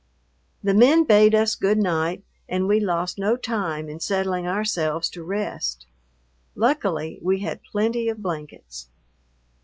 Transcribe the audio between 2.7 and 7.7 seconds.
lost no time in settling ourselves to rest. Luckily we had